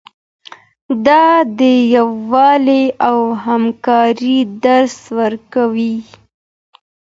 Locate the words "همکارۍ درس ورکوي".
3.45-5.95